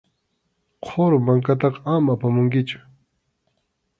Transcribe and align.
Qhuru 0.85 1.17
mankataqa 1.25 1.81
ama 1.95 2.11
apamunkichu. 2.15 2.77